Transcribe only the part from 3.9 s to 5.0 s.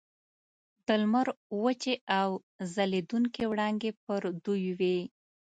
پر دوی وې.